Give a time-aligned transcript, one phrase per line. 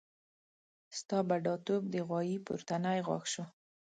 [0.97, 3.45] ستا بډاتوب د غوايي پورتنی غاښ شو.